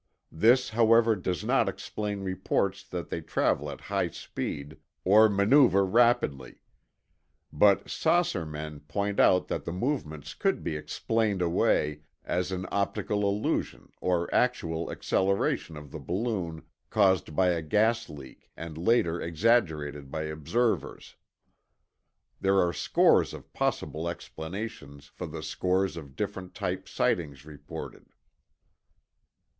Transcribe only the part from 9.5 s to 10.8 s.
the movement could be